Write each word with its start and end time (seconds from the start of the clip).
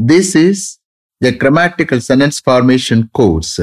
This 0.00 0.36
is 0.36 0.78
the 1.20 1.32
grammatical 1.32 2.00
sentence 2.00 2.38
formation 2.38 3.10
course 3.12 3.58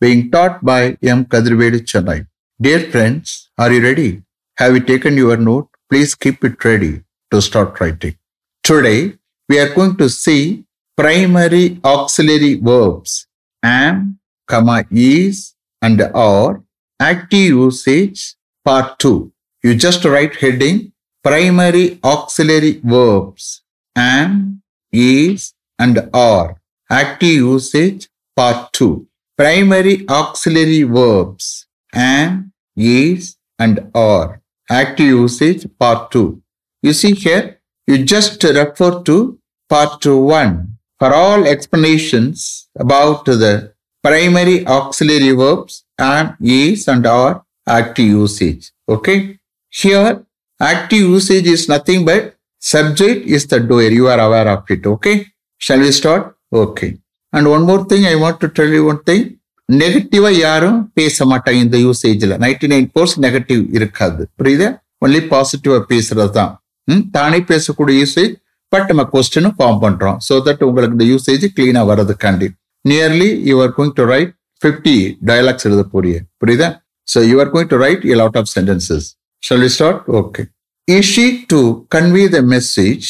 being 0.00 0.32
taught 0.32 0.64
by 0.64 0.96
M. 1.00 1.24
Kadirvedi 1.24 1.82
Chennai. 1.82 2.26
Dear 2.60 2.90
friends, 2.90 3.50
are 3.56 3.70
you 3.72 3.80
ready? 3.80 4.22
Have 4.58 4.74
you 4.74 4.80
taken 4.80 5.16
your 5.16 5.36
note? 5.36 5.68
Please 5.88 6.16
keep 6.16 6.42
it 6.42 6.64
ready 6.64 7.02
to 7.30 7.40
start 7.40 7.78
writing. 7.78 8.16
Today, 8.64 9.14
we 9.48 9.60
are 9.60 9.72
going 9.72 9.96
to 9.98 10.08
see 10.08 10.64
primary 10.96 11.78
auxiliary 11.84 12.54
verbs 12.54 13.28
am, 13.62 14.18
comma, 14.48 14.84
is, 14.90 15.54
and 15.80 16.02
are, 16.02 16.64
active 16.98 17.50
usage, 17.62 18.34
part 18.64 18.98
2. 18.98 19.32
You 19.62 19.76
just 19.76 20.04
write 20.04 20.34
heading 20.34 20.90
primary 21.22 22.00
auxiliary 22.02 22.80
verbs 22.82 23.62
am, 23.94 24.62
is, 24.90 25.52
and 25.78 26.08
are, 26.12 26.60
active 26.90 27.28
usage, 27.28 28.08
part 28.34 28.72
2. 28.72 29.06
Primary 29.36 30.06
auxiliary 30.08 30.82
verbs 30.82 31.66
am, 31.94 32.52
is, 32.76 33.36
and 33.58 33.90
are, 33.94 34.40
active 34.70 35.06
usage, 35.06 35.66
part 35.78 36.10
2. 36.10 36.42
You 36.82 36.92
see 36.92 37.12
here, 37.12 37.60
you 37.86 38.04
just 38.04 38.42
refer 38.42 39.02
to 39.02 39.38
part 39.68 40.04
1 40.04 40.78
for 40.98 41.12
all 41.12 41.46
explanations 41.46 42.68
about 42.78 43.24
the 43.24 43.74
primary 44.02 44.66
auxiliary 44.66 45.32
verbs 45.32 45.84
am, 45.98 46.36
is, 46.40 46.88
and 46.88 47.06
are 47.06 47.44
active 47.66 48.06
usage. 48.06 48.72
Okay. 48.88 49.38
Here, 49.68 50.24
active 50.60 51.00
usage 51.00 51.46
is 51.46 51.68
nothing 51.68 52.04
but 52.04 52.36
subject 52.58 53.26
is 53.26 53.46
the 53.46 53.60
doer. 53.60 53.90
You 53.90 54.08
are 54.08 54.20
aware 54.20 54.48
of 54.48 54.64
it. 54.70 54.86
Okay. 54.86 55.26
Shall 55.60 55.82
we 55.82 55.92
start 55.92 56.26
okay 56.62 56.86
and 57.32 57.48
one 57.54 57.64
more 57.68 57.84
thing 57.90 58.06
I 58.06 58.14
want 58.22 58.40
to 58.42 58.48
tell 58.58 58.74
you 58.76 58.82
one 58.88 59.00
thing 59.08 59.24
நெகட்டிவா 59.68 60.30
யாரும் 60.38 60.78
பேச 60.98 61.24
மாட்டாங்க 61.30 61.60
இந்த 61.64 61.76
யூசேஜ்ல 61.84 62.34
ninety 62.42 62.68
nine 62.72 62.88
percent 62.96 63.24
negative 63.26 63.62
இருக்காது. 63.78 64.22
புரியுதா? 64.38 64.68
Only 65.04 65.20
பாசிட்டிவா 65.32 65.78
பேசுறது 65.90 66.32
தான் 66.32 66.52
ம், 66.88 67.02
தானே 67.10 67.38
பேசக்கூடிய 67.48 67.94
யூசேஜ் 68.02 68.34
பட் 68.72 68.88
நம்ம 68.90 69.02
கொஸ்டினும் 69.12 69.56
ஃபார்ம் 69.56 69.80
பண்றோம். 69.82 70.16
ஸோ 70.26 70.34
தட் 70.46 70.62
உங்களுக்கு 70.66 70.96
இந்த 70.96 71.06
யூசேஜ் 71.10 71.44
கிளீனா 71.56 71.82
வர்றதுக்காண்டி. 71.90 72.48
Nearly 72.84 73.30
you 73.48 73.56
are 73.64 73.72
going 73.76 73.94
to 73.98 74.04
write 74.12 74.32
fifty 74.62 74.94
dialogues 75.28 75.66
எழுதக்கூடிய 75.68 76.14
புரியுதா? 76.42 76.68
So 77.08 77.18
you 77.30 77.36
are 77.42 77.50
going 77.52 77.70
to 77.72 77.78
write 77.84 78.04
a 78.12 78.16
lot 78.20 78.38
of 78.40 78.50
sentences 78.54 79.06
shall 79.42 79.62
we 79.64 79.70
start 79.76 80.00
okay 80.20 80.44
is 80.88 81.10
she 81.12 81.24
to 81.52 81.60
convey 81.96 82.24
the 82.30 82.42
message 82.54 83.08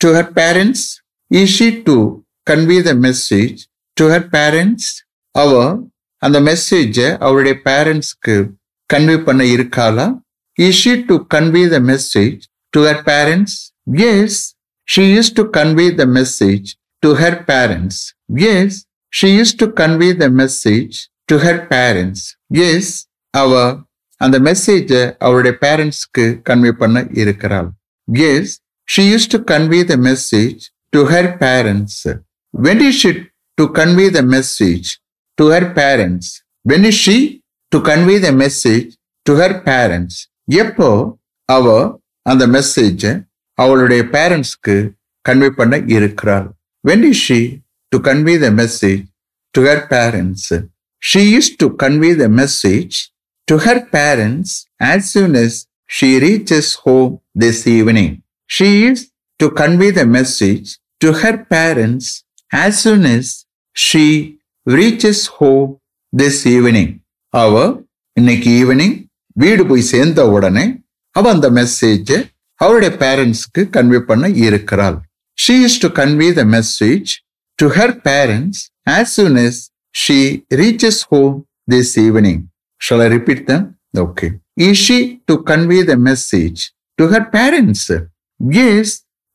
to 0.00 0.10
her 0.16 0.30
parents 0.40 0.84
is 1.30 1.54
she 1.56 1.82
to 1.82 1.96
convey 2.50 2.76
the 2.82 2.92
message 3.06 3.58
to 3.96 4.04
her 4.08 4.28
parents 4.34 4.90
அவ 5.34 5.52
அந்த 6.22 6.40
மெசேஜை 6.40 7.08
அவருடைய 7.18 7.60
பேரண்ட்ஸ்க்கு 7.64 8.36
convey 8.90 9.16
பண்ண 9.24 9.42
இருக்காளா? 9.44 10.06
Is 10.54 10.78
she 10.82 11.04
to 11.06 11.14
convey 11.34 11.62
the 11.68 11.78
message 11.90 12.40
to 12.70 12.80
her 12.86 13.02
parents 13.10 13.56
yes 14.10 14.38
she 14.88 15.04
is 15.18 15.32
to 15.32 15.42
convey 15.56 15.94
the 15.94 16.06
message 16.06 16.68
to 17.02 17.10
her 17.20 17.38
parents 17.50 18.00
yes 18.54 18.78
she 19.12 19.28
is 19.40 19.54
to 19.56 19.66
convey 19.80 20.08
the 20.16 20.28
message 20.40 20.96
to 21.24 21.36
her 21.36 21.60
parents 21.72 22.24
yes 22.48 23.06
அவ 23.34 23.52
அந்த 24.20 24.36
மெசேஜை 24.38 25.02
அவருடைய 25.18 25.56
பேரண்ட்ஸ்க்கு 25.60 26.24
convey 26.48 26.72
பண்ண 26.72 27.06
இருக்கிறாள். 27.12 27.68
Yes 28.12 28.52
she 28.88 29.04
is 29.14 29.28
to 29.28 29.38
convey 29.52 29.80
the 29.84 29.96
message 30.08 30.62
To 30.93 31.01
her 31.13 31.29
parents 31.43 32.01
when 32.53 32.83
is 32.89 32.99
she 33.03 33.13
to 33.57 33.65
convey 33.79 34.07
the 34.17 34.21
message 34.35 34.89
to 35.37 35.47
her 35.49 35.73
parents. 35.73 36.43
When 36.65 36.85
is 36.85 36.95
she 36.95 37.41
to 37.71 37.81
convey 37.81 38.19
the 38.19 38.31
message 38.31 38.89
to 39.25 39.35
her 39.41 39.53
parents? 39.69 40.15
எப்போ 40.61 40.89
அவ 41.55 41.65
அந்த 42.31 42.43
மெசேஜ 42.55 43.01
அவளுடைய 43.63 44.01
பேரண்ட்ஸ்க்கு 44.15 44.75
convey 45.27 45.49
பண்ண 45.59 45.75
இருக்கிறாள் 45.97 46.47
when 46.87 47.01
is 47.09 47.17
she 47.25 47.39
to 47.91 47.97
convey 48.09 48.35
the 48.45 48.51
message 48.61 49.03
to 49.55 49.61
her 49.67 49.79
parents 49.93 50.43
she 51.09 51.21
is 51.39 51.47
to 51.61 51.67
convey 51.83 52.13
the 52.23 52.29
message 52.41 52.95
to 53.47 53.55
her 53.65 53.77
parents 53.97 54.51
as 54.93 54.99
soon 55.13 55.31
as 55.43 55.53
she 55.95 56.09
reaches 56.25 56.67
home 56.83 57.13
this 57.43 57.59
evening 57.77 58.11
she 58.55 58.69
is 58.89 58.99
to 59.39 59.49
convey 59.51 59.91
the 59.91 60.05
message 60.07 60.67
to 61.01 61.11
her 61.13 61.35
parents 61.45 62.07
as 62.51 62.81
soon 62.83 63.05
as 63.07 63.25
she 63.75 64.05
reaches 64.67 65.19
home 65.37 65.71
this 66.13 66.37
evening. 66.55 66.89
அவ 67.33 67.53
இன்னைக்கு 68.17 68.49
evening 68.61 68.95
வீடு 69.35 69.63
போய் 69.69 69.89
சேர்ந்த 69.93 70.21
உடனே 70.35 70.65
அவ 71.15 71.31
அந்த 71.35 71.47
message 71.59 72.11
அவருடைய 72.61 72.91
பேரண்ட்ஸ்க்கு 73.03 73.61
கன்வே 73.75 73.99
பண்ண 74.09 74.25
இருக்கிறாள் 74.45 74.97
she 75.37 75.55
is 75.67 75.77
to 75.83 75.89
convey 75.99 76.27
the 76.39 76.43
message 76.55 77.11
to 77.59 77.67
her 77.77 77.95
parents 78.07 78.61
as 78.95 79.13
soon 79.17 79.39
as 79.45 79.61
she 79.95 80.19
reaches 80.61 81.01
home 81.11 81.33
this 81.67 81.93
evening 82.05 82.41
shall 82.81 83.03
I 83.07 83.09
repeat 83.17 83.43
them 83.49 83.65
okay 84.05 84.29
is 84.67 84.83
she 84.85 84.99
to 85.31 85.35
convey 85.49 85.79
the 85.91 85.95
message 86.09 86.61
to 86.99 87.05
her 87.13 87.27
parents 87.37 87.87
yes 88.67 88.93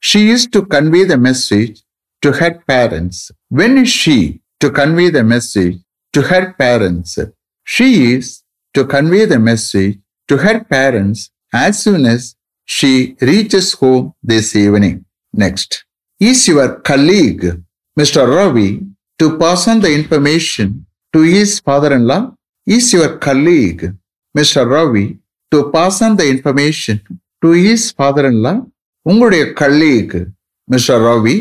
she 0.09 0.29
is 0.31 0.47
to 0.47 0.65
convey 0.65 1.05
the 1.05 1.17
message 1.17 1.81
to 2.23 2.33
her 2.33 2.61
parents. 2.67 3.31
When 3.47 3.77
is 3.77 3.89
she 3.89 4.41
to 4.59 4.69
convey 4.69 5.09
the 5.09 5.23
message 5.23 5.77
to 6.11 6.21
her 6.23 6.53
parents? 6.59 7.17
She 7.63 8.11
is 8.15 8.43
to 8.73 8.83
convey 8.83 9.23
the 9.23 9.39
message 9.39 9.99
to 10.27 10.35
her 10.45 10.65
parents 10.65 11.31
as 11.53 11.83
soon 11.83 12.05
as 12.05 12.35
she 12.65 13.15
reaches 13.21 13.71
home 13.71 14.13
this 14.21 14.57
evening. 14.57 15.05
Next. 15.31 15.85
Is 16.19 16.49
your 16.49 16.81
colleague, 16.81 17.63
Mr. 17.97 18.27
Ravi, 18.27 18.81
to 19.19 19.37
pass 19.37 19.69
on 19.69 19.79
the 19.79 19.93
information 19.93 20.85
to 21.13 21.21
his 21.21 21.61
father 21.61 21.93
in 21.93 22.05
law? 22.05 22.35
Is 22.65 22.91
your 22.91 23.19
colleague, 23.19 23.95
Mr. 24.37 24.69
Ravi, 24.69 25.19
to 25.51 25.71
pass 25.71 26.01
on 26.01 26.17
the 26.17 26.27
information 26.29 26.99
to 27.41 27.51
his 27.51 27.93
father 27.93 28.27
in 28.27 28.43
law? 28.43 28.65
உங்களுடைய 29.05 29.43
கல்லீக்கு 29.61 30.19
mister 30.67 31.01
Ravi 31.07 31.35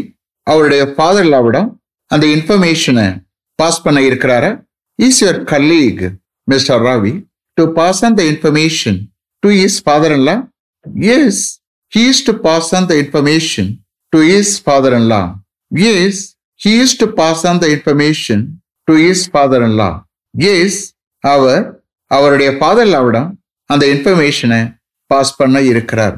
அவருடைய 0.46 0.82
father 0.94 1.28
லாவிடம் 1.34 1.68
அந்த 2.10 2.24
இன்ஃபர்மேஷனை 2.26 3.06
pass 3.58 3.82
பண்ண 3.82 3.98
இருக்கிறாரா? 4.00 4.50
Is 4.98 5.20
your 5.24 5.40
colleague 5.52 6.02
mister 6.48 6.80
Ravi 6.80 7.12
to 7.58 7.64
pass 7.72 8.04
on 8.04 8.14
the 8.14 8.22
information 8.32 8.98
to 9.42 9.50
his 9.64 9.82
father 9.84 10.14
in 10.16 10.24
law 10.30 10.36
yes 11.18 11.42
he 11.92 12.02
is 12.12 12.24
to 12.28 12.32
pass 12.46 12.70
on 12.78 12.86
the 12.90 12.94
information 13.02 13.70
to 14.12 14.20
his 14.38 14.52
father 14.64 14.96
in 14.98 15.08
law 15.12 15.22
yes 15.92 16.20
he 16.60 16.72
is 16.84 16.96
to 17.02 17.06
pass 17.20 17.44
on 17.50 17.60
the 17.64 17.68
information 17.76 18.42
to 18.88 18.94
his 19.10 19.24
father 19.32 19.64
in 19.68 19.76
law 19.82 19.90
yes 20.34 20.80
அவர் 21.24 21.62
அவருடைய 22.10 22.50
father 22.58 22.90
லாவிடம் 22.94 23.30
அந்த 23.70 23.84
இன்ஃபர்மேஷனை 23.94 24.60
pass 25.10 25.36
பண்ண 25.36 25.56
இருக்கிறார். 25.70 26.16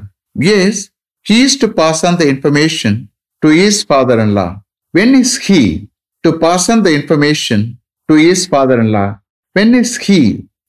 Yes 0.56 0.80
He 1.26 1.42
is 1.42 1.56
to 1.56 1.68
pass 1.70 2.04
on 2.04 2.16
the 2.16 2.28
information 2.28 3.08
to 3.42 3.48
his 3.50 3.82
father-in-law. 3.82 4.50
When 4.94 5.14
is 5.14 5.36
he 5.38 5.88
to 6.24 6.38
pass 6.38 6.68
on 6.68 6.82
the 6.82 6.94
information 6.94 7.60
to 8.08 8.14
his 8.16 8.46
father-in-law? 8.46 9.08
When 9.56 9.74
is 9.74 9.96
he 9.98 10.20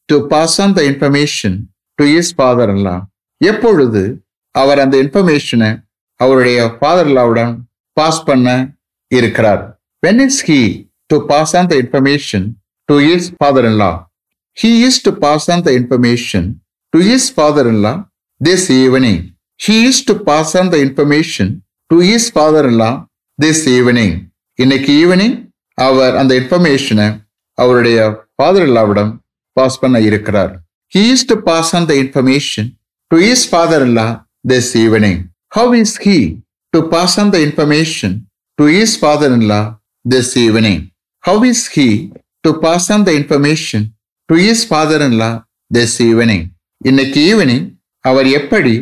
to 0.10 0.28
pass 0.28 0.60
on 0.60 0.74
the 0.74 0.86
information 0.86 1.54
to 2.00 2.06
his 2.08 2.32
father-in-law? 2.32 2.98
எப்பொழுது 3.42 4.04
அவர் 4.56 4.80
அந்த 4.84 4.96
இன்ஃபர்மேஷனை 5.04 5.70
அவருடைய 6.20 6.60
ஃபாதர்-இல்லாவுடன் 6.76 7.54
pass 7.98 8.22
பண்ண 8.28 8.48
இருக்கிறார் 9.12 9.64
when 10.04 10.22
is 10.26 10.42
he 10.48 10.60
to 11.10 11.18
pass 11.32 11.54
on 11.60 11.70
the 11.72 11.76
information 11.84 12.46
to 12.90 12.98
his 13.14 13.28
father 13.40 13.68
in 13.72 13.80
law 13.84 13.92
he 14.58 14.72
is 14.88 15.00
to 15.08 15.12
pass 15.26 15.48
on 15.56 15.64
the 15.68 15.72
information 15.80 16.48
to 16.94 17.02
his 17.16 17.28
father 17.38 17.70
in 17.74 17.82
law 17.88 17.94
this 18.42 18.68
evening 18.82 19.22
he 19.60 19.86
is 19.86 20.04
to 20.06 20.14
pass 20.20 20.56
on 20.56 20.70
the 20.74 20.80
information 20.88 21.48
to 21.92 21.98
his 22.14 22.28
father 22.34 22.68
எல்லாம் 22.70 22.96
this 23.40 23.62
evening 23.74 24.14
இன்னைக்கு 24.60 24.92
evening 25.02 25.36
அவர் 25.78 26.14
அந்த 26.22 26.32
இன்ஃபர்மேஷனை 26.40 27.06
அவருடைய 27.58 27.98
father 28.36 28.66
இல்லாவிடம் 28.70 29.12
pass 29.58 29.78
பண்ண 29.82 29.98
இருக்கிறார். 30.08 30.54
He 30.94 31.04
is 31.14 31.26
to 31.32 31.36
pass 31.50 31.72
on 31.78 31.86
the 31.92 31.94
information 32.04 32.68
to 33.12 33.18
his 33.30 33.46
father 33.52 33.86
இல்லா 33.90 34.08
this 34.52 34.72
evening 34.84 35.20
how 35.58 35.76
is 35.84 35.96
he 36.06 36.18
to 36.74 36.82
pass 36.94 37.16
on 37.24 37.32
the 37.36 37.40
information 37.48 38.16
to 38.60 38.68
his 38.82 38.96
father 39.02 39.36
இல்லா 39.40 39.62
this 40.06 40.34
evening 40.46 40.82
how 41.24 41.46
is 41.54 41.66
he 41.76 41.88
to 42.48 42.54
pass 42.66 42.90
on 42.96 43.06
the 43.10 43.14
information 43.22 43.86
to 44.30 44.38
his 44.50 44.66
father 44.72 45.06
இல்லா 45.12 45.32
this 45.72 45.98
evening 46.10 46.46
இன்னைக்கு 46.82 47.22
evening 47.32 47.66
அவர் 48.06 48.30
எப்படி 48.42 48.76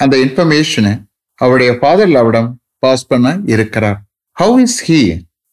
அந்த 0.00 0.14
இன்ஃபர்மேஷனை 0.24 0.92
அவருடைய 1.38 1.70
father 1.80 2.14
அவடம் 2.22 2.48
pass 2.82 3.08
பண்ண 3.10 3.28
இருக்கிறார் 3.54 3.98
how 4.36 4.56
is 4.64 4.78
he 4.88 5.00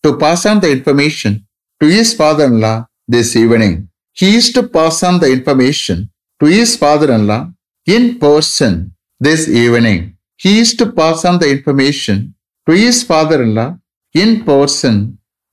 to 0.03 0.09
pass 0.23 0.45
on 0.51 0.61
the 0.63 0.67
information 0.75 1.35
to 1.81 1.87
his 1.99 2.13
father 2.17 2.55
law 2.63 2.73
this 3.13 3.33
evening 3.41 3.77
he's 4.17 4.49
to 4.57 4.61
pass 4.75 5.01
on 5.09 5.19
the 5.23 5.27
information 5.35 6.01
to 6.41 6.47
his 6.59 6.75
father 6.79 7.13
law 7.29 7.39
in 7.87 8.09
person 8.21 8.77
this 9.21 9.45
evening 9.63 10.03
he's 10.39 10.73
to 10.79 10.87
pass 10.99 11.23
on 11.29 11.39
the 11.43 11.47
information 11.55 12.21
to 12.67 12.73
his 12.87 13.01
father 13.07 13.45
law 13.57 13.67
in 14.15 14.35
person 14.47 15.01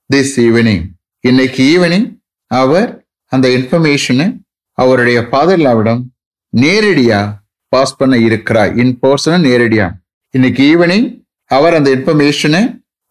this 0.09 0.33
evening 0.45 0.83
இன்னைக்கு 1.23 1.61
evening 1.73 2.07
அவர் 2.51 2.89
அந்த 3.31 3.47
இன்ஃபர்மேஷனை 3.57 4.27
அவருடைய 4.77 5.19
ஃபாதர்லாவிடம் 5.29 6.01
நேரடியாக 6.53 7.29
pass 7.73 7.95
பண்ண 7.99 8.15
இருக்கிறார் 8.27 8.71
in 8.83 8.93
person 9.03 9.43
நேரடியா 9.47 9.87
இன்னைக்கு 10.33 10.63
evening 10.71 11.07
அவர் 11.51 11.75
அந்த 11.77 11.89
இன்ஃபர்மேஷனை 11.97 12.61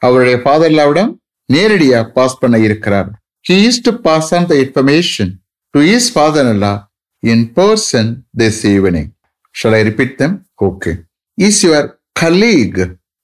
அவருடைய 0.03 0.37
ஃபாதர்லாவிடம் 0.45 1.11
நேரடியா 1.49 1.99
பாஸ் 2.17 2.39
பண்ண 2.43 2.57
இருக்கிறார். 2.67 3.09
He 3.45 3.57
is 3.69 3.81
to 3.87 3.93
pass 4.07 4.31
on 4.39 4.47
the 4.53 4.55
information 4.65 5.33
to 5.75 5.81
his 5.95 6.09
father 6.15 6.51
Allah 6.53 6.73
in 7.23 7.45
person 7.59 8.11
this 8.43 8.61
evening 8.75 9.11
shall 9.55 9.77
I 9.81 9.83
repeat 9.91 10.15
them 10.23 10.37
okay 10.69 10.93
is 11.39 11.61
your 11.67 11.89
colleague 12.23 12.81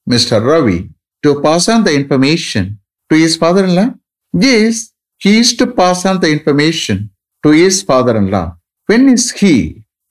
mister 0.07 0.45
Ravi 0.53 0.79
to 1.25 1.33
pass 1.47 1.69
on 1.77 1.87
the 1.89 1.93
information 2.01 2.69
to 3.11 3.19
his 3.27 3.39
father 3.43 3.69
Allah 3.71 3.87
Yes, 4.35 4.79
he 5.23 5.31
is 5.41 5.51
to 5.59 5.67
pass 5.69 6.01
on 6.05 6.17
the 6.23 6.31
information 6.31 6.97
to 7.45 7.51
his 7.51 7.77
father-in-law. 7.83 8.47
When 8.89 9.09
is 9.09 9.25
he 9.33 9.53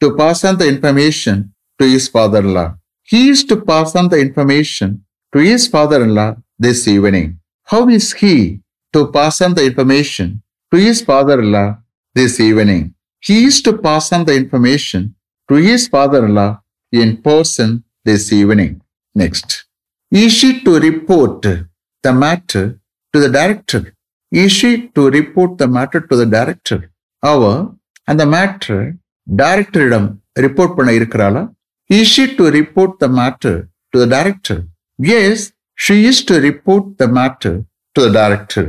to 0.01 0.15
pass 0.15 0.43
on 0.43 0.57
the 0.57 0.67
information 0.67 1.53
to 1.79 1.87
his 1.87 2.07
father 2.07 2.39
in 2.39 2.53
law. 2.53 2.75
He 3.03 3.29
is 3.29 3.43
to 3.45 3.57
pass 3.61 3.95
on 3.95 4.09
the 4.09 4.19
information 4.19 5.05
to 5.33 5.39
his 5.39 5.67
father 5.67 6.03
in 6.03 6.15
law 6.15 6.35
this 6.57 6.87
evening. 6.87 7.39
How 7.63 7.87
is 7.89 8.13
he 8.13 8.61
to 8.93 9.07
pass 9.11 9.41
on 9.41 9.53
the 9.53 9.65
information 9.65 10.41
to 10.71 10.79
his 10.79 11.01
father 11.01 11.39
in 11.39 11.51
law 11.51 11.77
this 12.13 12.39
evening? 12.39 12.95
He 13.19 13.45
is 13.45 13.61
to 13.63 13.77
pass 13.77 14.11
on 14.11 14.25
the 14.25 14.35
information 14.35 15.15
to 15.49 15.55
his 15.55 15.87
father 15.87 16.25
in 16.25 16.35
law 16.35 16.61
in 16.91 17.17
person 17.17 17.83
this 18.03 18.31
evening. 18.31 18.81
Next. 19.13 19.65
Is 20.11 20.33
she 20.33 20.61
to 20.61 20.79
report 20.79 21.41
the 21.41 22.13
matter 22.13 22.79
to 23.13 23.19
the 23.19 23.29
director? 23.29 23.93
Is 24.31 24.51
she 24.51 24.89
to 24.89 25.09
report 25.09 25.57
the 25.57 25.67
matter 25.67 26.01
to 26.01 26.15
the 26.15 26.25
director? 26.25 26.91
Our 27.23 27.75
and 28.07 28.19
the 28.19 28.25
matter 28.25 28.97
டைரக்டரிடம் 29.26 30.08
report 30.44 30.76
பண்ண 30.78 30.90
இருக்கிறாளா 30.98 31.42
is 31.90 32.12
she 32.14 32.24
to 32.38 32.44
report 32.58 32.94
the 33.04 33.08
matter 33.18 33.58
to 33.92 33.98
the 34.02 34.06
director 34.16 34.60
yes 35.18 35.44
she 35.78 35.96
is 36.10 36.22
to 36.30 36.36
report 36.48 36.88
the 37.02 37.06
matter 37.18 37.56
to 37.96 38.00
the 38.06 38.10
director 38.20 38.68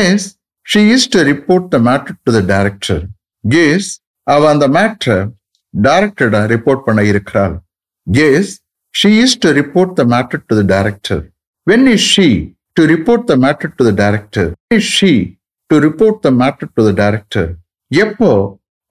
yes 0.00 0.26
she 0.66 0.82
is 0.94 1.08
to 1.14 1.20
report 1.32 1.68
the 1.74 1.80
matter 1.88 2.16
to 2.24 2.32
the 2.38 2.42
director 2.54 3.02
yes 3.44 3.90
அவ 4.26 4.48
அந்த 4.54 4.66
மேட்ரை 4.78 5.18
டைரக்டரிடம் 5.74 6.48
report 6.54 6.86
பண்ண 6.88 7.02
இருக்கிறாள் 7.12 7.54
yes 8.26 8.52
she 8.94 9.12
is 9.24 9.38
to 9.44 9.50
report 9.60 9.94
the 10.00 10.04
matter 10.14 10.42
to 10.48 10.56
the 10.60 10.64
director 10.74 11.22
when 11.66 11.86
is 11.94 12.08
she 12.14 12.28
to 12.76 12.86
report 12.86 13.26
the 13.26 13.36
matter 13.36 13.68
to 13.68 13.84
the 13.84 13.92
director. 13.94 14.54
Is 14.70 14.84
she 14.84 15.38
to 15.70 15.80
report 15.80 16.22
the 16.22 16.30
matter 16.32 16.66
to 16.68 16.82
the 16.82 16.94
director? 16.94 17.44
எப்போ 17.90 18.30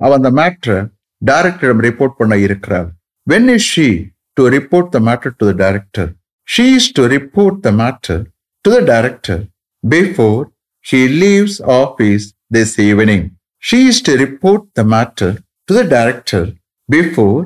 அவ 0.02 0.10
அந்த 0.18 0.30
மேட்ரை 0.40 0.76
டைரக்டரிடம் 1.23 1.83
report 1.87 2.19
பண்ண 2.19 2.35
இருக்கிறார். 2.47 2.89
When 3.27 3.49
is 3.55 3.69
she 3.73 3.89
to 4.37 4.45
report 4.57 4.91
the 4.95 5.01
matter 5.09 5.35
to 5.39 5.45
the 5.51 5.55
director 5.65 6.11
she 6.49 6.65
is 6.79 6.91
to 6.93 7.05
report 7.15 7.59
the 7.67 7.71
matter 7.81 8.23
to 8.65 8.71
the 8.75 8.81
director 8.93 9.43
before 9.85 10.43
she 10.85 11.01
leaves 11.23 11.59
office 11.77 12.27
this 12.55 12.75
evening 12.89 13.25
she 13.63 13.79
is 13.91 14.03
to 14.09 14.15
report 14.25 14.65
the 14.79 14.85
matter 14.95 15.35
to 15.69 15.75
the 15.79 15.83
director 15.95 16.49
before 16.89 17.41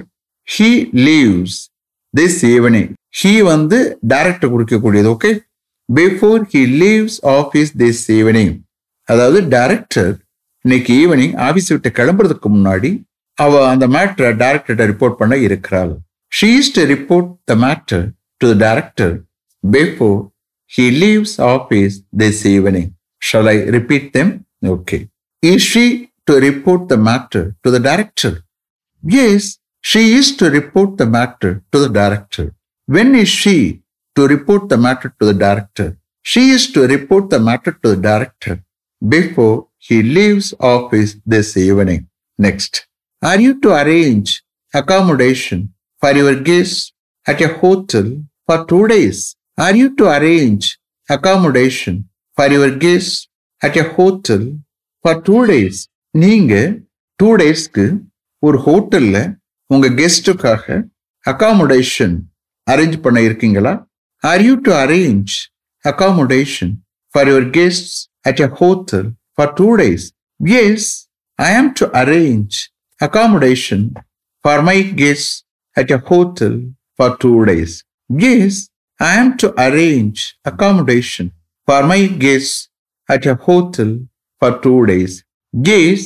he 0.49 0.71
leaves 1.09 1.59
this 2.15 2.41
evening 2.55 2.91
he 3.19 3.33
வந்து 3.53 3.79
director 4.13 4.53
கொடுக்கக்கூடியது 4.53 5.11
okay 5.15 5.31
before 5.89 6.41
he 6.53 6.63
leaves 6.83 7.19
office 7.37 7.71
this 7.83 8.03
evening 8.19 8.55
அதாவது 9.09 9.41
director 9.55 10.13
இன்னைக்கு 10.65 10.93
evening 11.03 11.35
office 11.47 11.71
விட்டு 11.75 11.91
கிளம்புறதுக்கு 11.99 12.49
முன்னாடி 12.57 12.91
அவ 13.40 13.62
அந்த 13.72 13.86
மேட்டரை 13.96 14.32
டைரக்டர்கிட்ட 14.44 14.86
ரிப்போர்ட் 14.92 15.18
பண்ண 15.22 15.36
இருக்கிறாள் 15.48 15.94
she 16.32 16.50
is 16.60 16.72
to 16.78 16.84
report 16.94 17.30
the 17.52 17.56
matter 17.66 18.04
to 18.42 18.48
the 18.52 18.56
director 18.66 19.14
before 19.64 20.18
he 20.72 20.86
leaves 21.04 21.36
office 21.54 21.96
this 22.24 22.42
evening 22.56 22.90
shall 23.22 23.50
I 23.54 23.58
repeat 23.78 24.08
them 24.18 24.34
okay 24.76 25.00
is 25.44 25.68
she 25.74 25.86
to 26.30 26.36
report 26.48 26.86
the 26.94 26.98
matter 27.10 27.48
to 27.64 27.72
the 27.78 27.80
director 27.90 28.36
yes 29.26 29.50
she 29.84 30.04
is 30.20 30.36
to 30.42 30.48
report 30.60 30.94
the 31.02 31.08
matter 31.18 31.56
to 31.74 31.80
the 31.86 31.90
director 32.02 32.50
when 32.88 33.14
is 33.24 33.36
she 33.42 33.58
to 34.16 34.28
report 34.28 34.70
the 34.70 34.78
matter 34.78 35.14
to 35.20 35.26
the 35.26 35.34
director. 35.36 35.98
She 36.26 36.50
is 36.50 36.72
to 36.72 36.88
report 36.88 37.30
the 37.30 37.40
matter 37.40 37.74
to 37.74 37.90
the 37.90 38.02
director 38.02 38.64
before 39.02 39.68
he 39.80 40.02
leaves 40.02 40.54
office 40.60 41.16
this 41.26 41.58
evening. 41.58 42.08
Next, 42.40 42.88
are 43.23 43.41
you 43.41 43.61
to 43.61 43.71
arrange 43.73 44.43
accommodation 44.75 45.73
for 46.01 46.13
your 46.13 46.37
guests 46.41 46.93
at 47.27 47.41
a 47.41 47.49
hotel 47.49 48.07
for 48.47 48.65
two 48.67 48.87
days? 48.89 49.37
Are 49.59 49.75
you 49.75 49.95
to 49.97 50.05
arrange 50.09 50.79
accommodation 51.09 52.09
for 52.37 52.47
your 52.49 52.71
guests 52.77 53.29
at 53.63 53.77
a 53.77 53.85
hotel 53.97 54.43
for 55.05 55.15
two 55.23 55.43
days? 55.47 55.77
நீங்க 56.15 56.55
two 57.21 57.29
டேஸ்க்கு 57.41 57.85
ஒரு 58.47 58.59
ஹோட்டல்ல 58.67 59.19
உங்க 59.75 59.89
கெஸ்ட்டுக்காக 59.99 60.65
accommodation 61.33 62.17
arrange 62.73 62.99
பண்ண 63.05 63.19
இருக்கீங்களா 63.29 63.75
Are 64.23 64.41
you 64.47 64.55
to 64.65 64.71
arrange 64.83 65.35
accommodation 65.85 66.69
for 67.13 67.23
your 67.31 67.45
guests 67.57 67.93
at 68.29 68.39
a 68.47 68.49
hotel 68.59 69.05
for 69.37 69.47
two 69.59 69.71
days? 69.83 70.03
Yes, 70.55 70.83
I 71.39 71.53
am 71.61 71.69
to 71.79 71.85
arrange 72.01 72.57
accommodation 73.02 73.82
for 74.44 74.62
my 74.62 74.82
guests 74.82 75.44
at 75.76 75.92
a 75.92 75.98
hotel 75.98 76.54
for 76.98 77.18
two 77.18 77.46
days. 77.46 77.84
Yes, 78.10 78.70
I 79.00 79.16
am 79.16 79.38
to 79.38 79.48
arrange 79.66 80.38
accommodation 80.46 81.32
for 81.66 81.84
my 81.84 82.08
guests 82.08 82.70
at 83.10 83.26
a 83.26 83.36
hotel 83.36 83.92
for 84.40 84.52
two 84.60 84.86
days. 84.86 85.14
Yes, 85.54 86.00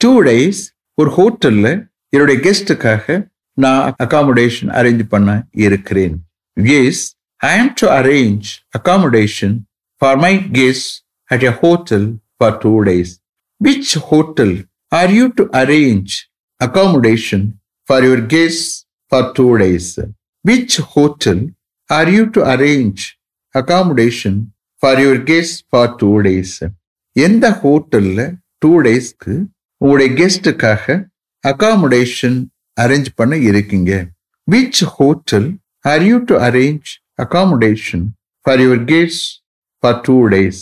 two 0.00 0.18
days 0.30 0.58
ஒரு 1.00 1.10
ஹோட்டல்ல 1.16 1.68
என்னுடைய 2.14 2.36
கெஸ்டுக்காக 2.44 3.06
நான் 3.64 3.94
accommodation 4.04 4.70
arrange 4.78 5.04
பண்ண 5.14 5.30
இருக்கிறேன் 5.64 6.16
yes 6.78 7.02
I 7.40 7.58
am 7.62 7.74
to 7.80 7.86
arrange 7.98 8.46
accommodation 8.76 9.50
for 10.00 10.16
my 10.16 10.34
guests 10.58 11.02
at 11.30 11.42
a 11.42 11.52
hotel 11.62 12.04
for 12.38 12.50
two 12.62 12.84
days. 12.84 13.20
Which 13.60 13.94
hotel 14.10 14.52
are 14.92 15.10
you 15.10 15.26
to 15.38 15.44
arrange 15.60 16.12
accommodation 16.61 17.41
for 17.87 18.01
your 18.01 18.21
guests 18.23 18.85
for 19.11 19.33
two 19.33 19.57
days. 19.57 19.87
Which 20.45 20.77
hotel 20.77 21.39
are 21.89 22.09
you 22.09 22.29
to 22.31 22.41
arrange 22.45 23.17
accommodation 23.55 24.33
for 24.81 24.93
your 24.95 25.17
guests 25.21 25.63
for 25.69 25.85
two 25.99 26.15
days? 26.23 26.51
எந்த 27.15 27.45
ஹோட்டலில் 27.61 28.21
two 28.61 28.69
டேஸ்க்கு 28.85 29.33
உங்களுடைய 29.81 30.09
கெஸ்ட்டுக்காக 30.19 30.85
accommodation 31.43 32.37
arrange 32.77 33.09
பண்ண 33.19 33.35
இருக்கீங்க 33.49 33.91
which 34.47 34.79
hotel 34.95 35.47
are 35.85 36.03
you 36.09 36.17
to 36.29 36.35
arrange 36.47 36.91
accommodation 37.23 38.05
for 38.45 38.61
your 38.65 38.83
guest 38.93 39.27
for 39.83 39.99
two 40.07 40.15
days 40.35 40.61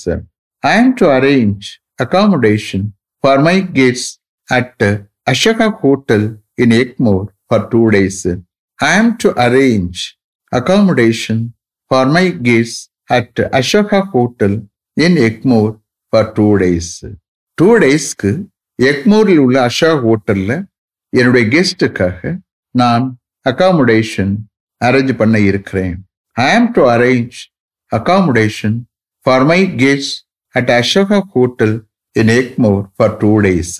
I 0.63 0.73
am 0.79 0.93
to 1.01 1.07
arrange 1.17 1.67
accommodation 2.05 2.87
for 3.23 3.41
my 3.49 3.57
guest 3.79 4.15
at 4.49 4.85
Ashaka 5.31 5.67
Hotel 5.81 6.21
in 6.57 6.69
Ekmore 6.71 7.27
for 7.49 7.59
two 7.71 7.91
days. 7.91 8.19
I 8.79 8.91
am 8.93 9.17
to 9.17 9.29
arrange 9.45 9.99
accommodation 10.51 11.39
for 11.91 12.05
my 12.07 12.29
guests 12.47 12.79
at 13.09 13.33
Ashaka 13.59 13.99
Hotel 14.07 14.53
in 14.97 15.13
Ekmore 15.27 15.73
for 16.13 16.23
two 16.33 16.51
days. 16.59 16.89
Two 17.57 17.69
டேஸ்க்கு 17.83 18.29
எக்மோரில் 18.79 19.39
உள்ள 19.45 19.55
அஷா 19.69 19.89
ஹோட்டல்ல 20.03 20.51
என்னுடைய 21.13 21.45
கெஸ்டுக்காக 21.53 22.19
நான் 22.75 23.05
accommodation 23.45 24.33
arrange 24.81 25.13
பண்ண 25.21 25.37
இருக்கிறேன் 25.49 25.97
I 26.37 26.49
am 26.57 26.65
to 26.75 26.81
arrange 26.93 27.37
accommodation 27.91 28.73
for 29.25 29.37
my 29.51 29.61
guests 29.81 30.13
at 30.55 30.67
Ashoka 30.79 31.17
Hotel 31.33 31.71
in 32.15 32.27
Ekmore 32.39 32.85
for 32.97 33.09
two 33.21 33.35
days. 33.47 33.71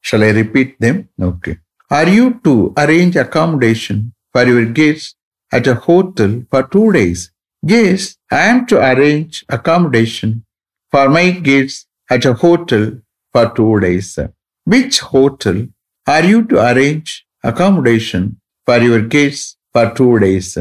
Shall 0.00 0.24
I 0.24 0.30
repeat 0.30 0.80
them? 0.80 1.08
Okay. 1.20 1.58
Are 1.90 2.08
you 2.08 2.40
to 2.44 2.72
arrange 2.76 3.16
accommodation 3.16 4.12
for 4.32 4.44
your 4.44 4.64
guests 4.66 5.14
at 5.52 5.66
a 5.66 5.74
hotel 5.74 6.42
for 6.50 6.62
two 6.64 6.92
days? 6.92 7.30
Yes, 7.62 8.16
I 8.30 8.40
am 8.50 8.66
to 8.66 8.78
arrange 8.78 9.44
accommodation 9.48 10.44
for 10.90 11.08
my 11.08 11.30
guests 11.30 11.86
at 12.10 12.24
a 12.24 12.34
hotel 12.34 12.92
for 13.32 13.50
two 13.54 13.80
days. 13.80 14.18
Which 14.64 15.00
hotel 15.00 15.66
are 16.06 16.24
you 16.24 16.44
to 16.44 16.58
arrange 16.70 17.26
accommodation 17.42 18.40
for 18.64 18.78
your 18.78 19.02
guests 19.02 19.56
for 19.72 19.90
two 19.94 20.18
days? 20.18 20.56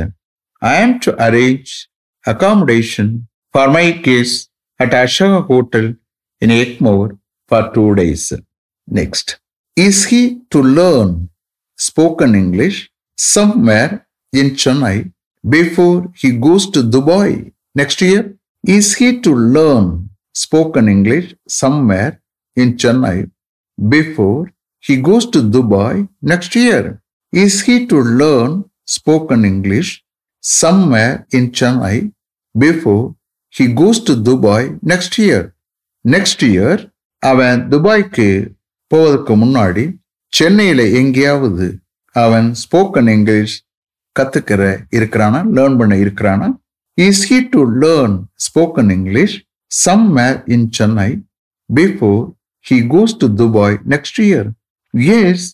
I 0.62 0.75
am 0.75 1.00
to 1.01 1.15
arrange 1.24 1.88
accommodation 2.25 3.27
for 3.53 3.67
my 3.67 3.91
guests 3.91 4.50
at 4.79 4.91
Ashoka 4.91 5.46
Hotel 5.46 5.94
in 6.41 6.50
Ekmore 6.50 7.17
for 7.48 7.72
two 7.74 7.96
days 7.96 8.34
Next, 8.87 9.41
is 9.76 10.07
he 10.07 10.41
to 10.50 10.62
learn 10.62 11.31
spoken 11.76 12.35
English 12.35 12.91
somewhere 13.17 14.07
in 14.33 14.50
Chennai 14.50 15.12
before 15.49 16.12
he 16.17 16.33
goes 16.33 16.71
to 16.71 16.83
Dubai 16.83 17.52
next 17.75 18.00
year? 18.00 18.37
Is 18.64 18.95
he 18.97 19.21
to 19.21 19.35
learn 19.35 20.11
spoken 20.35 20.88
English 20.88 21.35
somewhere 21.49 22.21
in 22.57 22.76
Chennai 22.76 23.31
before 23.88 24.52
he 24.81 24.97
goes 25.00 25.26
to 25.26 25.43
Dubai 25.43 26.09
next 26.21 26.55
year? 26.55 27.02
Is 27.33 27.62
he 27.62 27.87
to 27.87 27.97
learn 27.97 28.71
spoken 28.85 29.45
English 29.45 30.05
somewhere 30.41 31.26
in 31.33 31.50
Chennai 31.50 32.12
before 32.57 33.14
he 33.50 33.69
goes 33.73 34.00
to 34.00 34.14
Dubai 34.17 34.79
next 34.83 35.19
year? 35.19 35.55
Next 36.05 36.43
year, 36.43 36.93
அவன் 37.31 37.59
துபாய்க்கு 37.71 38.29
போவதற்கு 38.91 39.34
முன்னாடி 39.44 39.84
சென்னையில் 40.34 40.86
எங்கேயாவது 41.00 41.67
அவன் 42.15 42.48
spoken 42.62 43.10
English 43.15 43.56
கத்துக்கிற 44.15 44.62
இருக்கிறானா 44.98 45.41
learn 45.58 45.77
பண்ண 45.79 45.96
இருக்கிறானா 46.03 46.48
is 46.98 47.24
he 47.29 47.38
to 47.56 47.63
learn 47.84 48.15
spoken 48.48 48.91
English 48.98 49.36
summer 50.17 50.39
in 50.56 50.67
Chennai 50.77 51.10
before 51.70 52.24
he 52.65 52.77
goes 52.96 53.17
to 53.24 53.29
Dubai 53.41 53.77
next 53.96 54.22
year 54.27 54.48
yes 55.17 55.46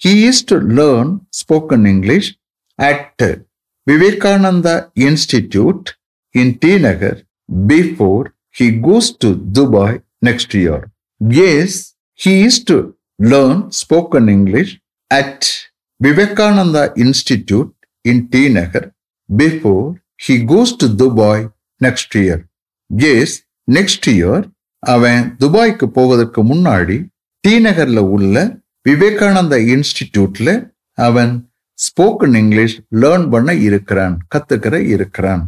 he 0.00 0.12
is 0.28 0.44
to 0.52 0.58
learn 0.80 1.10
spoken 1.40 1.88
English 1.94 2.30
at 2.78 3.24
Vivekananda 3.86 4.76
institute 5.08 5.88
in 6.34 6.54
T 6.62 6.72
Nagar 6.86 7.18
before 7.66 8.28
he 8.52 8.70
goes 8.72 9.12
to 9.12 9.34
Dubai 9.34 9.90
next 10.22 10.52
year. 10.54 10.78
Yes, 11.20 11.94
he 12.20 12.32
is 12.44 12.62
to 12.64 12.78
learn 13.24 13.60
spoken 13.80 14.28
English 14.28 14.72
at 15.10 15.46
Vivekananda 16.00 16.84
Institute 16.96 17.70
in 18.04 18.22
T 18.28 18.42
Nagar 18.50 18.88
before 19.28 19.86
he 20.26 20.34
goes 20.44 20.70
to 20.72 20.86
Dubai 21.00 21.36
next 21.80 22.14
year. 22.14 22.38
Yes, 22.90 23.30
next 23.68 24.04
year 24.12 24.36
அவன் 24.82 25.22
துபாய்க்கு 25.38 25.86
போவதற்கு 25.88 26.40
முன்னாடி 26.42 26.96
D 27.44 27.54
நகர்ல 27.58 28.00
உள்ள 28.16 28.36
விவேகானந்தா 28.86 29.58
இன்ஸ்டிடியூட்ல 29.74 30.48
அவன் 30.98 31.32
spoken 31.78 32.36
English 32.36 32.76
learn 33.02 33.26
பண்ண 33.30 33.52
இருக்கிறான் 33.68 34.16
கத்துக்கிற 34.34 34.74
இருக்கிறான் 34.94 35.42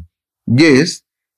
yes 0.68 0.94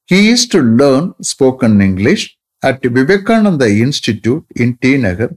he 0.09 0.21
is 0.33 0.47
to 0.47 0.61
learn 0.81 1.09
spoken 1.31 1.79
English 1.81 2.27
at 2.63 2.83
Vivekananda 2.83 3.69
Institute 3.69 4.45
in 4.55 4.77
T 4.79 4.97
Nagar 4.97 5.31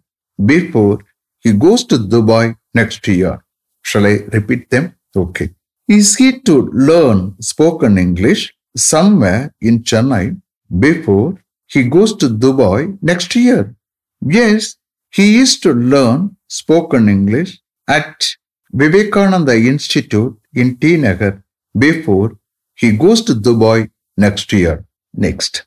before 0.46 1.00
he 1.40 1.54
goes 1.54 1.84
to 1.86 1.98
Dubai 1.98 2.56
next 2.74 3.08
year. 3.08 3.44
Shall 3.82 4.06
I 4.06 4.20
repeat 4.32 4.70
them? 4.70 4.96
Okay. 5.16 5.50
Is 5.88 6.16
he 6.18 6.40
to 6.42 6.62
learn 6.72 7.36
spoken 7.42 7.98
English 7.98 8.54
somewhere 8.76 9.54
in 9.62 9.80
Chennai 9.80 10.40
before 10.80 11.44
he 11.68 11.84
goes 11.84 12.16
to 12.18 12.30
Dubai 12.30 12.98
next 13.02 13.36
year? 13.36 13.76
Yes, 14.22 14.76
he 15.12 15.40
is 15.40 15.60
to 15.62 15.74
learn 15.74 16.38
spoken 16.48 17.10
English 17.10 17.60
at 17.88 18.36
Vivekananda 18.72 19.56
Institute 19.56 20.38
in 20.54 20.78
T 20.78 20.98
Nagar 20.98 21.44
before 21.78 22.38
he 22.76 22.92
goes 22.92 23.22
to 23.24 23.34
Dubai 23.34 23.90
next 24.18 24.54
year. 24.54 24.86
Next. 25.14 25.66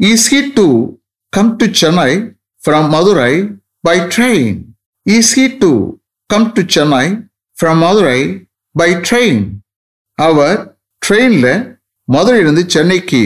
Is 0.00 0.24
he 0.28 0.40
to 0.52 0.66
come 1.32 1.52
to 1.60 1.66
Chennai 1.78 2.10
from 2.62 2.88
Madurai 2.92 3.32
by 3.84 3.96
train 4.14 4.58
Is 5.06 5.32
he 5.32 5.58
to 5.58 5.98
come 6.30 6.52
to 6.52 6.62
Chennai 6.64 7.06
from 7.56 7.76
Madurai 7.82 8.20
by 8.74 8.88
train? 9.02 9.36
அவர் 10.18 10.58
ட்ரெயினில் 11.02 11.52
மதுரையிலிருந்து 12.08 12.64
சென்னைக்கு 12.74 13.20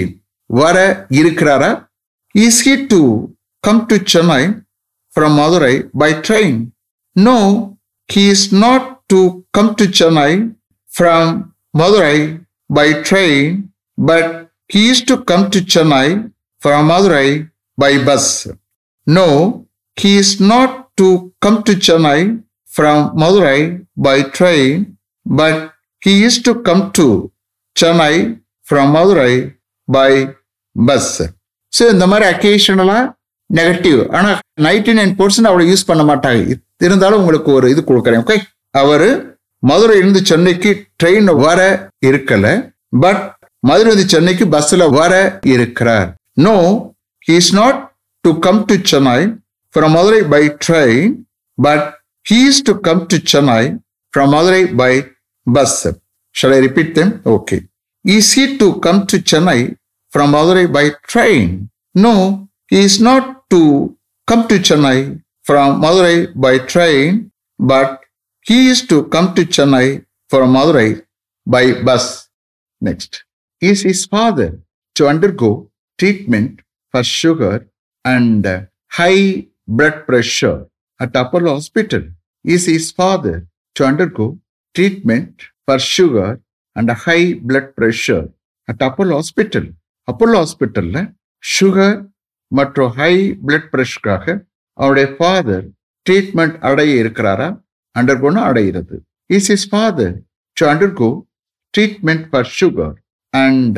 வர 0.50 0.76
இருக்கிறாரா 1.20 1.70
is 2.34 2.60
he 2.66 2.74
to 2.90 3.00
come 3.64 3.80
to 3.90 3.96
Chennai 4.12 4.42
from 5.14 5.34
Madurai 5.40 5.72
by 6.02 6.10
train 6.26 6.58
no 7.16 7.38
he 8.08 8.24
is 8.34 8.46
not 8.64 8.88
to 9.12 9.20
come 9.58 9.72
to 9.80 9.86
Chennai 10.00 10.30
from 10.90 11.32
Madurai 11.74 12.16
by 12.70 12.88
train 13.08 13.56
but 13.98 14.30
he 14.70 14.84
is 14.92 15.04
to 15.10 15.16
come 15.32 15.46
to 15.54 15.62
Chennai 15.74 16.06
from 16.62 16.88
Madurai 16.88 17.28
by 17.78 18.04
bus. 18.04 18.24
No, 19.06 19.26
he 19.96 20.16
is 20.16 20.40
not 20.42 20.70
to 20.98 21.08
come 21.40 21.62
to 21.64 21.72
Chennai 21.76 22.18
from 22.68 23.16
Madurai 23.16 23.58
by 23.98 24.22
train, 24.30 24.96
but 25.26 25.56
he 26.02 26.24
is 26.24 26.40
to 26.42 26.62
come 26.62 26.92
to 26.92 27.06
Chennai 27.76 28.14
from 28.66 28.92
Madurai 28.96 29.34
by 29.88 30.10
bus. 30.76 31.06
So 31.72 31.82
இந்த 31.92 32.04
மாதிரி 32.06 32.24
அக்கேஷனலாக 32.30 33.04
negative 33.50 34.00
ஆனால் 34.16 34.38
ninety 34.60 34.92
nine 34.98 35.12
percent 35.20 35.48
அவளை 35.50 35.64
use 35.68 35.88
பண்ண 35.90 36.02
மாட்டாங்க 36.04 36.56
இருந்தாலும் 36.86 37.20
உங்களுக்கு 37.20 37.50
ஒரு 37.52 37.66
இது 37.72 37.80
கொடுக்குறேன் 37.82 38.22
ஓகே 38.22 38.36
அவர் 38.74 39.06
மதுரையிலிருந்து 39.62 40.20
சென்னைக்கு 40.30 40.70
ட்ரெயின் 41.00 41.30
வர 41.44 41.60
இருக்கலை 42.08 42.52
பட் 43.04 43.22
மதுரை 43.62 44.04
சென்னைக்கு 44.14 44.46
பஸ்ஸில் 44.54 44.86
வர 44.98 45.12
இருக்கிறார் 45.54 46.10
No, 46.36 46.96
he 47.20 47.36
is 47.36 47.52
not 47.52 47.92
to 48.24 48.40
come 48.40 48.66
to 48.66 48.74
Chennai 48.78 49.40
from 49.70 49.92
Madurai 49.92 50.28
by 50.30 50.48
train, 50.56 51.26
but 51.58 51.98
he 52.24 52.46
is 52.46 52.62
to 52.62 52.78
come 52.80 53.06
to 53.08 53.16
Chennai 53.16 53.82
from 54.12 54.30
Madurai 54.30 54.76
by 54.76 55.10
bus. 55.46 55.86
Shall 56.32 56.54
I 56.54 56.58
repeat 56.58 56.94
them? 56.94 57.22
Okay. 57.26 57.62
Is 58.04 58.32
he 58.32 58.56
to 58.58 58.80
come 58.80 59.06
to 59.08 59.18
Chennai 59.18 59.76
from 60.10 60.32
Madurai 60.32 60.72
by 60.72 60.90
train? 61.06 61.70
No, 61.94 62.48
he 62.68 62.80
is 62.80 63.00
not 63.00 63.48
to 63.50 63.96
come 64.26 64.48
to 64.48 64.58
Chennai 64.58 65.22
from 65.42 65.82
Madurai 65.82 66.32
by 66.34 66.58
train, 66.58 67.30
but 67.58 68.00
he 68.40 68.68
is 68.68 68.86
to 68.86 69.04
come 69.04 69.34
to 69.34 69.44
Chennai 69.44 70.04
from 70.28 70.54
Madurai 70.54 71.02
by 71.46 71.82
bus. 71.82 72.28
Next. 72.80 73.24
Is 73.60 73.82
his 73.82 74.06
father 74.06 74.60
to 74.96 75.06
undergo 75.06 75.70
treatment 75.98 76.60
for 76.94 77.02
sugar 77.04 77.56
and 78.04 78.44
high 78.90 79.24
blood 79.68 80.06
pressure 80.06 80.66
at 81.00 81.14
Apollo 81.14 81.54
Hospital? 81.54 82.02
Is 82.44 82.66
his 82.66 82.90
father 82.92 83.36
to 83.76 83.84
undergo 83.84 84.38
treatment 84.74 85.34
for 85.66 85.78
sugar 85.78 86.30
and 86.76 86.90
high 86.90 87.34
blood 87.42 87.74
pressure 87.76 88.24
at 88.68 88.80
Apollo 88.80 89.16
Hospital? 89.16 89.64
Apollo 90.08 90.38
Hospital 90.38 90.88
sugar 91.44 91.96
மற்றும் 92.52 92.90
high 92.98 93.12
blood 93.46 93.68
ப்ரெஷருக்காக 93.70 94.24
அவருடைய 94.78 95.06
father 95.16 95.64
treatment 96.06 96.56
அடைய 96.68 96.92
இருக்கிறாரா 97.02 97.48
அண்டர்கோன்னு 97.96 98.40
அடைகிறது 98.48 98.96
is 99.30 99.50
his 99.54 99.66
father 99.70 100.14
to 100.56 100.64
undergo 100.72 101.10
treatment 101.74 102.26
for 102.30 102.48
sugar 102.58 102.94
and 103.34 103.76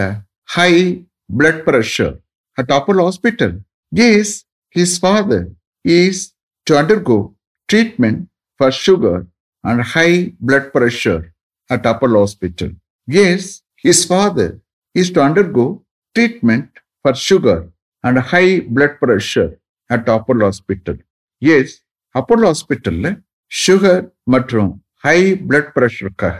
high 0.48 0.80
blood 1.28 1.64
pressure 1.64 2.18
at 2.58 2.70
Apollo 2.70 3.04
Hospital. 3.04 3.60
Yes, 3.92 4.44
his 4.70 4.98
father 4.98 5.50
is 5.84 6.32
to 6.66 6.78
undergo 6.78 7.34
treatment 7.68 8.28
for 8.56 8.70
sugar 8.70 9.26
and 9.64 9.82
high 9.82 10.32
blood 10.40 10.72
pressure 10.72 11.32
at 11.70 11.86
Apollo 11.86 12.20
Hospital. 12.20 12.70
Yes, 13.08 13.62
his 13.76 14.04
father 14.04 14.60
is 14.94 15.10
to 15.10 15.22
undergo 15.22 15.84
treatment 16.14 16.68
for 17.02 17.14
sugar 17.14 17.70
and 18.04 18.18
high 18.18 18.60
blood 18.60 18.98
pressure 19.00 19.58
at 19.90 20.08
Apollo 20.08 20.46
Hospital. 20.46 20.96
Yes, 21.42 21.80
Apollo 22.14 22.46
Hospital 22.46 23.24
sugar 23.50 24.04
மற்றும் 24.24 24.70
high 25.00 25.18
blood 25.48 25.72
ப்ரெஷருக்காக 25.74 26.38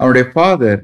அவருடைய 0.00 0.26
father 0.32 0.80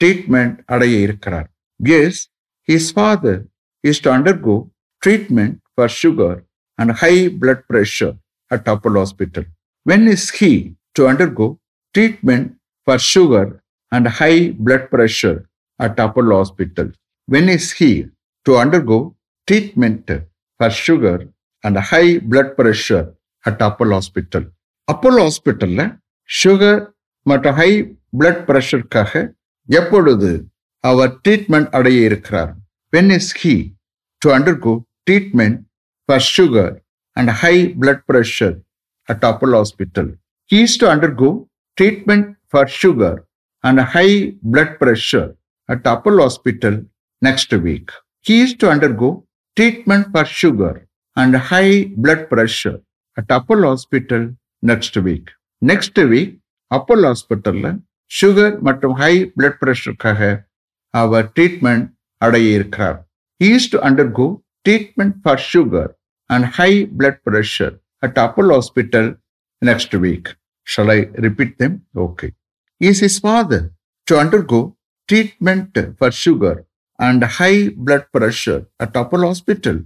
treatment 0.00 0.58
அடைய 0.64 0.94
இருக்கிறார் 0.98 1.48
yes 1.80 2.20
His 2.69 2.89
father 2.95 3.41
is 3.83 4.01
to 4.05 4.11
undergo 4.15 4.55
treatment 5.01 5.57
for 5.73 5.93
sugar 6.01 6.39
and 6.79 6.93
high 7.01 7.13
blood 7.41 7.63
pressure 7.71 8.15
at 8.51 8.69
Apollo 8.73 9.01
hospital 9.05 9.47
when 9.85 10.07
is 10.15 10.29
he 10.39 10.51
to 10.95 11.03
undergo 11.11 11.47
treatment 11.95 12.49
for 12.87 13.03
sugar 13.13 13.51
and 13.91 14.09
high 14.19 14.33
blood 14.65 14.87
pressure 14.93 15.39
at 15.79 15.99
Apollo 15.99 16.37
hospital 16.41 16.91
when 17.27 17.49
is 17.49 17.71
he 17.71 17.91
to 18.45 18.51
undergo 18.55 18.97
treatment 19.47 20.09
for 20.59 20.69
sugar 20.77 21.17
and 21.63 21.77
high 21.81 22.19
blood 22.21 22.55
pressure 22.55 23.05
at 23.45 23.61
Apollo 23.61 23.95
Hospital? 23.95 24.43
Apollo 24.87 25.21
ஹாஸ்பிட்டல்ல 25.25 25.81
sugar 26.29 26.81
மற்றும் 27.25 27.55
high 27.59 27.69
blood 28.19 28.41
பிரஷருக்காக 28.47 29.11
எப்பொழுது 29.69 30.29
அவர் 30.84 31.12
treatment 31.24 31.70
அடைய 31.70 31.98
இருக்கிறார் 32.04 32.52
when 32.92 33.12
is 33.16 33.32
he 33.40 33.54
to 34.22 34.30
undergo 34.30 34.74
treatment 35.06 35.58
for 36.08 36.24
sugar 36.30 36.74
and 37.16 37.32
high 37.40 37.54
blood 37.80 38.04
pressure 38.10 38.56
at 39.08 39.24
Apollo 39.24 39.56
hospital 39.58 40.10
he 40.50 40.60
to 40.76 40.86
undergo 40.86 41.30
treatment 41.78 42.28
for 42.50 42.70
sugar 42.80 43.18
and 43.64 43.82
high 43.94 44.06
blood 44.52 44.74
pressure 44.80 45.30
at 45.68 45.88
Apollo 45.88 46.20
hospital 46.20 46.78
next 47.22 47.56
week 47.64 47.92
he 48.26 48.38
to 48.54 48.68
undergo 48.68 49.10
treatment 49.56 50.08
for 50.12 50.30
sugar 50.40 50.78
and 51.16 51.36
high 51.50 51.66
blood 52.02 52.26
pressure 52.32 52.78
at 53.16 53.32
Apollo 53.32 53.64
hospital 53.64 54.26
next 54.62 54.98
week 55.00 55.30
next 55.62 56.00
week 56.10 56.34
Apollo 56.70 57.04
ஹாஸ்பிட்டலில் 57.04 57.72
sugar 58.10 58.54
மற்றும் 58.60 58.94
high 58.94 59.14
blood 59.34 59.58
ப்ரெஷருக்காக 59.60 60.20
அவர் 61.01 61.27
treatment 61.35 61.87
அடைய 62.25 62.47
இருக்கிறார் 62.57 62.99
He 63.41 63.47
is 63.57 63.63
to 63.71 63.77
undergo 63.87 64.25
treatment 64.65 65.13
for 65.23 65.35
sugar 65.51 65.87
and 66.29 66.43
high 66.57 66.85
blood 66.99 67.17
pressure 67.27 67.73
at 68.05 68.17
Apollo 68.17 68.53
Hospital 68.55 69.05
next 69.61 69.93
week. 70.05 70.25
Shall 70.63 70.89
I 70.89 70.99
repeat 71.25 71.51
them? 71.61 71.73
Okay. 72.05 72.29
Is 72.79 72.99
his 73.05 73.19
father 73.19 73.61
to 74.07 74.17
undergo 74.23 74.61
treatment 75.09 75.77
for 75.99 76.11
sugar 76.11 76.55
and 76.99 77.23
high 77.39 77.69
blood 77.87 78.05
pressure 78.15 78.61
at 78.79 78.95
Apollo 78.95 79.27
Hospital? 79.33 79.77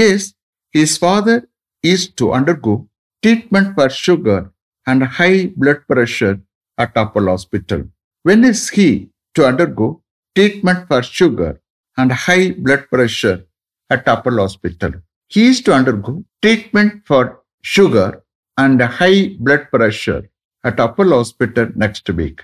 Yes, 0.00 0.34
his 0.70 0.96
father 1.04 1.38
is 1.82 2.08
to 2.20 2.32
undergo 2.32 2.74
treatment 3.22 3.74
for 3.74 3.88
sugar 3.88 4.40
and 4.86 5.02
high 5.18 5.46
blood 5.56 5.80
pressure 5.90 6.36
at 6.78 6.92
Apollo 6.94 7.30
Hospital. 7.30 7.80
When 8.22 8.44
is 8.44 8.68
he 8.68 8.90
to 9.34 9.46
undergo 9.46 10.01
treatment 10.35 10.87
for 10.87 11.03
sugar 11.03 11.61
and 11.97 12.11
high 12.11 12.51
blood 12.51 12.87
pressure 12.89 13.45
at 13.89 14.07
Apollo 14.07 14.43
Hospital? 14.43 14.91
He 15.27 15.47
is 15.47 15.61
to 15.61 15.73
undergo 15.73 16.23
treatment 16.41 17.03
for 17.05 17.41
sugar 17.61 18.23
and 18.57 18.81
high 18.81 19.35
blood 19.39 19.69
pressure 19.71 20.29
at 20.63 20.79
Apollo 20.79 21.17
Hospital 21.17 21.69
next 21.75 22.09
week. 22.09 22.41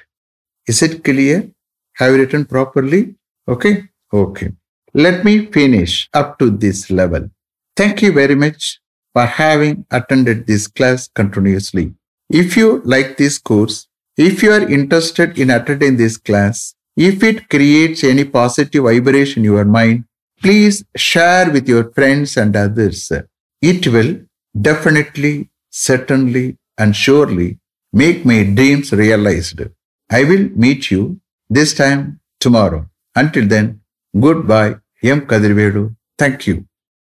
Is 0.68 0.82
it 0.82 1.04
clear? 1.04 1.52
Have 1.96 2.14
you 2.14 2.20
written 2.20 2.46
properly? 2.46 3.16
Okay? 3.48 3.90
Okay. 4.14 4.52
Let 4.94 5.24
me 5.24 5.46
finish 5.48 6.10
up 6.14 6.40
to 6.40 6.50
this 6.50 6.90
level. 6.90 7.30
Thank 7.76 8.02
you 8.02 8.12
very 8.12 8.36
much 8.36 8.80
for 9.14 9.26
having 9.26 9.86
attended 9.92 10.48
this 10.48 10.68
class 10.68 11.08
continuously. 11.08 11.94
If 12.30 12.58
you 12.58 12.82
like 12.86 13.18
this 13.18 13.38
course, 13.38 13.88
if 14.18 14.44
you 14.44 14.52
are 14.52 14.68
interested 14.68 15.38
in 15.40 15.50
attending 15.50 15.98
this 15.98 16.18
class, 16.18 16.76
if 17.08 17.24
it 17.24 17.48
creates 17.54 18.04
any 18.04 18.26
positive 18.26 18.84
vibration 18.84 19.40
in 19.42 19.52
your 19.52 19.66
mind, 19.66 20.04
please 20.42 20.84
share 20.96 21.50
with 21.56 21.68
your 21.74 21.86
friends 21.98 22.36
and 22.38 22.56
others. 22.56 23.12
It 23.62 23.88
will 23.88 24.12
definitely, 24.70 25.50
certainly, 25.70 26.58
and 26.78 26.96
surely 26.96 27.50
make 27.94 28.26
my 28.26 28.44
dreams 28.44 28.92
realized. 28.92 29.62
I 30.10 30.24
will 30.24 30.46
meet 30.66 30.92
you 30.92 31.20
this 31.50 31.74
time 31.74 32.20
tomorrow. 32.40 32.82
Until 33.16 33.48
then, 33.48 33.82
goodbye. 34.28 34.76
M. 35.02 35.22
Kadirvedu. 35.22 35.96
Thank 36.18 36.48
you. 36.48 36.69